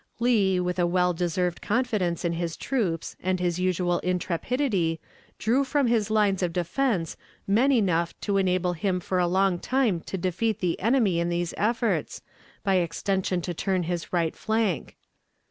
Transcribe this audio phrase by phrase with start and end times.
[0.19, 4.99] Lee, with a well deserved confidence in his troops and his usual intrepidity,
[5.37, 9.99] drew from his lines of defense men enough to enable him for a long time
[10.07, 12.23] to defeat the enemy in these efforts,
[12.63, 14.97] by extension to turn his right flank.